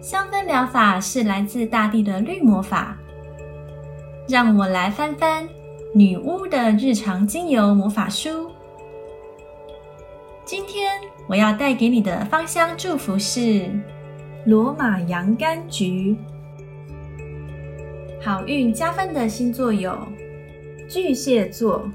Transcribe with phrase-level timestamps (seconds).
[0.00, 2.96] 香氛疗法是来自大地的绿魔法。
[4.30, 5.48] 让我来翻翻
[5.92, 8.50] 女巫的日常精油魔法书。
[10.44, 10.92] 今天
[11.26, 13.68] 我要带给你的芳香祝福是
[14.46, 16.16] 罗马洋甘菊。
[18.22, 19.98] 好运加分的星座有
[20.88, 21.90] 巨蟹座、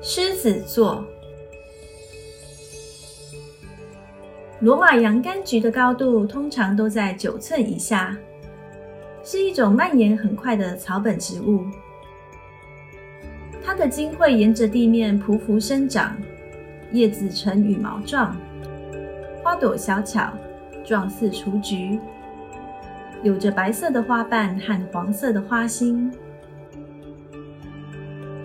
[0.00, 1.04] 狮子座。
[4.64, 8.16] 罗马洋甘菊的高度通常都在九寸以下，
[9.22, 11.66] 是一种蔓延很快的草本植物。
[13.62, 16.16] 它的茎会沿着地面匍匐生长，
[16.92, 18.34] 叶子呈羽毛状，
[19.42, 20.32] 花朵小巧，
[20.82, 21.98] 状似雏菊，
[23.22, 26.10] 有着白色的花瓣和黄色的花心。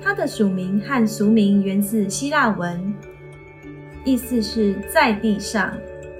[0.00, 2.94] 它的属名和俗名源自希腊文，
[4.04, 5.72] 意思是在地上。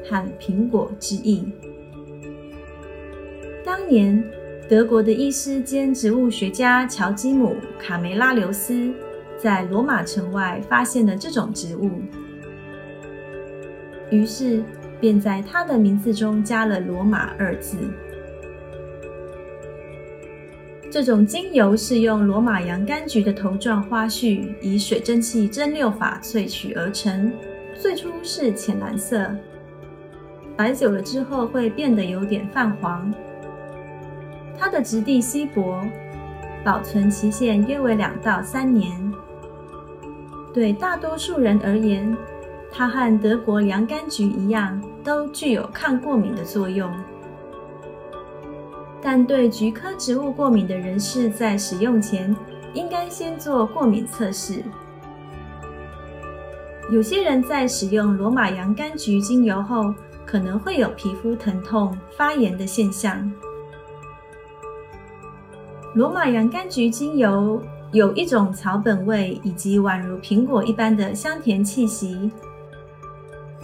[0.09, 1.45] 和苹果之意。
[3.65, 4.23] 当年，
[4.69, 8.93] 德国的医师兼植物学家乔基姆·卡梅拉留斯
[9.39, 11.91] 在罗马城外发现了这种植物，
[14.11, 14.63] 于是
[15.01, 17.77] 便在他的名字中加了“罗马”二字。
[20.91, 27.33] 这种精油是用罗马洋甘菊的头状花序以水蒸气蒸馏法萃取而成，
[27.75, 29.35] 最初是浅蓝色。
[30.57, 33.13] 摆久了之后会变得有点泛黄。
[34.57, 35.85] 它的质地稀薄，
[36.65, 39.13] 保存期限约为两到三年。
[40.53, 42.17] 对大多数人而言，
[42.71, 46.91] 它和德国洋甘菊一样，都具有抗过敏的作用。
[49.03, 52.35] 但对菊科植物过敏的人士，在使用前
[52.73, 54.63] 应该先做过敏测试。
[56.91, 59.93] 有些人在使用罗马洋甘菊精油后，
[60.35, 63.31] 可能会有皮肤疼痛、发炎的现象。
[65.95, 67.63] 罗马洋甘菊精油
[67.93, 72.33] 有一种草本味，以及宛如苹果一般的香甜气息。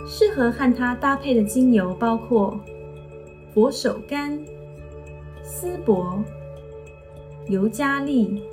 [0.07, 2.57] 适合和它搭配的精油包括
[3.53, 4.39] 佛手柑、
[5.43, 6.23] 丝柏、
[7.49, 8.45] 尤加利、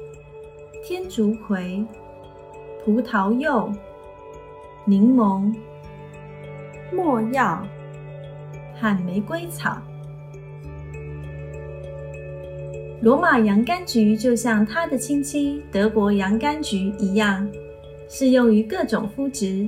[0.83, 1.85] 天竺葵、
[2.83, 3.71] 葡萄柚、
[4.85, 5.53] 柠檬、
[6.91, 7.63] 没药。
[8.79, 9.81] 和玫瑰草，
[13.01, 17.49] 罗马洋甘菊就像它的亲戚德国洋甘菊一样，
[18.09, 19.67] 适用于各种肤质。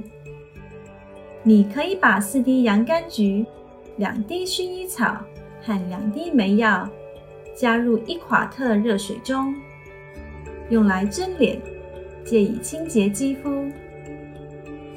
[1.42, 3.46] 你可以把四滴洋甘菊、
[3.97, 5.18] 两滴薰衣草
[5.62, 6.88] 和两滴梅药
[7.56, 9.56] 加入一夸特热水中，
[10.70, 11.59] 用来蒸脸，
[12.24, 13.70] 借以清洁肌肤。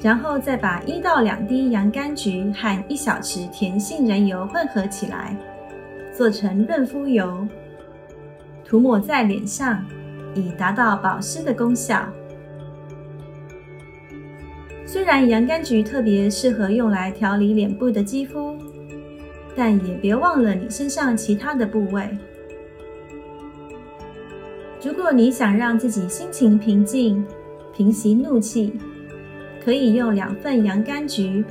[0.03, 5.33] 然后再把一到两滴洋甘菊和一小匙甜杏仁油混合起来，
[6.11, 7.47] 做成润肤油，
[8.65, 9.81] 涂抹在脸上，
[10.35, 12.05] 以达到保湿的功效。
[14.85, 18.57] 虽然洋甘菊特别适合用来调理脸部的肌肤，
[19.55, 22.09] 但也别忘了你身上其他的部位。
[24.85, 27.25] 如果你想让自己心情平静，
[27.73, 28.77] 平息怒气。
[29.63, 31.43] 可以用两份洋甘菊、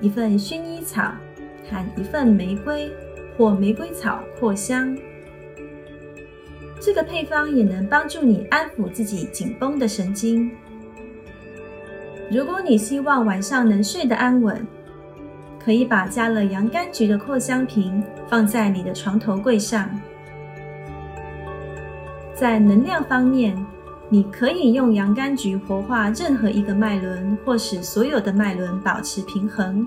[0.00, 1.12] 一份薰衣草
[1.70, 2.90] 和一份玫瑰
[3.36, 4.96] 或玫瑰草扩香。
[6.80, 10.50] 这个配方也能帮助你安抚自己紧绷的神经。
[12.30, 14.66] 如果你希望晚上能睡得安稳，
[15.62, 19.88] 可以把加了洋甘菊的扩香瓶放在你的床头柜上。
[22.34, 23.56] 在能量方面。
[24.12, 29.86] 你可以用洋甘菊活化任何一个脉轮，或使所有的脉轮保持平衡。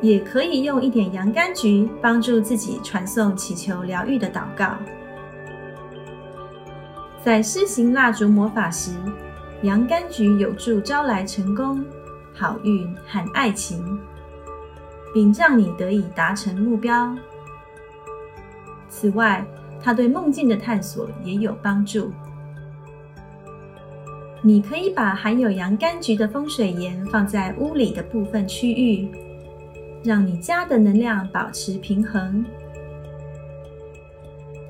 [0.00, 4.78] 也可以用一点洋甘菊帮助自己传送祈求疗愈的祷告。
[7.22, 8.92] 在施行蜡烛魔法时，
[9.60, 11.84] 洋甘菊有助招来成功、
[12.32, 14.00] 好运和爱情，
[15.12, 17.14] 并让你得以达成目标。
[18.88, 19.44] 此外，
[19.82, 22.10] 它对梦境的探索也有帮助。
[24.42, 29.06] 你可以把含有洋甘菊的风水盐放在屋里的部分区域，
[30.02, 32.42] 让你家的能量保持平衡。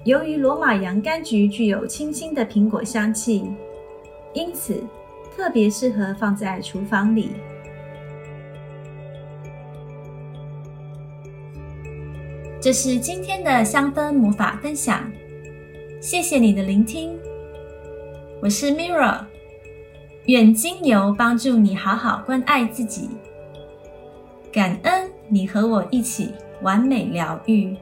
[0.04, 3.44] 由于罗马洋甘菊具有清新的苹果香气，
[4.32, 4.82] 因此
[5.36, 7.30] 特别适合放在厨房里。
[12.60, 15.10] 这是今天的香氛魔法分享，
[16.00, 17.16] 谢谢你的聆听。
[18.42, 19.24] 我是 Mirra，
[20.30, 23.10] 愿精油帮助你好好关爱自己。
[24.52, 26.30] 感恩你和我一起
[26.62, 27.76] 完美疗愈。